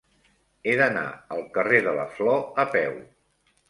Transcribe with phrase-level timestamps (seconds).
[0.65, 1.05] He d'anar
[1.37, 3.03] al carrer de la Flor a peu.